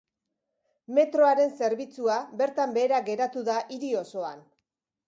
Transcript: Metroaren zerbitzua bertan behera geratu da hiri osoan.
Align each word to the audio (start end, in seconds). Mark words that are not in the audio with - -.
Metroaren 0.99 1.53
zerbitzua 1.59 2.17
bertan 2.41 2.75
behera 2.79 3.05
geratu 3.13 3.47
da 3.53 3.61
hiri 3.79 3.97
osoan. 4.07 4.45